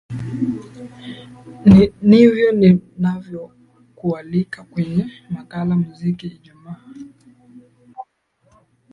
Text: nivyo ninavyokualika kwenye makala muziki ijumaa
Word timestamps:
nivyo 2.09 2.47
ninavyokualika 2.59 4.59
kwenye 4.69 5.03
makala 5.35 5.73
muziki 5.83 6.25
ijumaa 6.35 6.81